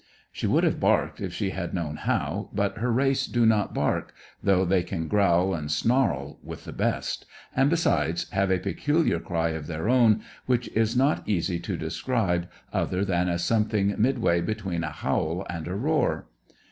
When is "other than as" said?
12.73-13.43